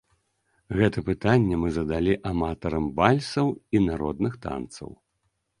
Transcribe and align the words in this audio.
Гэта 0.77 1.03
пытанне 1.09 1.59
мы 1.65 1.69
задалі 1.75 2.13
аматарам 2.31 2.89
вальсаў 3.01 3.47
і 3.77 3.85
народных 3.89 4.33
танцаў. 4.49 4.89